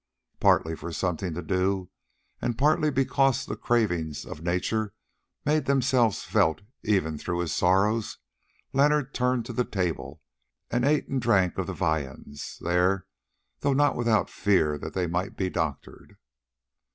Partly 0.39 0.75
for 0.75 0.91
something 0.91 1.35
to 1.35 1.43
do, 1.43 1.91
and 2.41 2.57
partly 2.57 2.89
because 2.89 3.45
the 3.45 3.55
cravings 3.55 4.25
of 4.25 4.41
nature 4.41 4.95
made 5.45 5.65
themselves 5.65 6.23
felt 6.23 6.61
even 6.83 7.19
through 7.19 7.37
his 7.37 7.53
sorrows, 7.53 8.17
Leonard 8.73 9.13
turned 9.13 9.45
to 9.45 9.53
the 9.53 9.63
table 9.63 10.23
and 10.71 10.85
ate 10.85 11.07
and 11.07 11.21
drank 11.21 11.59
of 11.59 11.67
the 11.67 11.73
viands 11.73 12.57
there, 12.63 13.05
though 13.59 13.73
not 13.73 13.95
without 13.95 14.27
fear 14.27 14.75
that 14.79 14.95
they 14.95 15.05
might 15.05 15.37
be 15.37 15.51
doctored. 15.51 16.17